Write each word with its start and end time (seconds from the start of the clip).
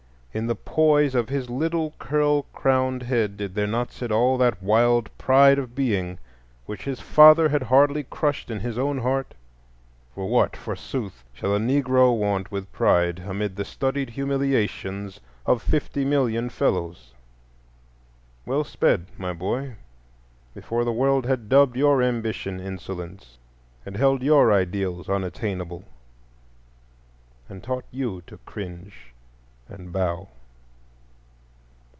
In 0.33 0.47
the 0.47 0.55
poise 0.55 1.13
of 1.13 1.27
his 1.27 1.49
little 1.49 1.93
curl 1.99 2.43
crowned 2.53 3.03
head 3.03 3.35
did 3.35 3.53
there 3.53 3.67
not 3.67 3.91
sit 3.91 4.13
all 4.13 4.37
that 4.37 4.63
wild 4.63 5.09
pride 5.17 5.59
of 5.59 5.75
being 5.75 6.19
which 6.65 6.83
his 6.85 7.01
father 7.01 7.49
had 7.49 7.63
hardly 7.63 8.05
crushed 8.05 8.49
in 8.49 8.61
his 8.61 8.77
own 8.77 8.99
heart? 8.99 9.33
For 10.15 10.29
what, 10.29 10.55
forsooth, 10.55 11.25
shall 11.33 11.53
a 11.53 11.59
Negro 11.59 12.17
want 12.17 12.49
with 12.49 12.71
pride 12.71 13.19
amid 13.27 13.57
the 13.57 13.65
studied 13.65 14.11
humiliations 14.11 15.19
of 15.45 15.61
fifty 15.61 16.05
million 16.05 16.47
fellows? 16.49 17.13
Well 18.45 18.63
sped, 18.63 19.07
my 19.17 19.33
boy, 19.33 19.75
before 20.53 20.85
the 20.85 20.93
world 20.93 21.25
had 21.25 21.49
dubbed 21.49 21.75
your 21.75 22.01
ambition 22.01 22.57
insolence, 22.57 23.37
had 23.83 23.97
held 23.97 24.23
your 24.23 24.53
ideals 24.53 25.09
unattainable, 25.09 25.83
and 27.49 27.61
taught 27.61 27.83
you 27.91 28.21
to 28.27 28.37
cringe 28.45 29.07
and 29.69 29.93
bow. 29.93 30.27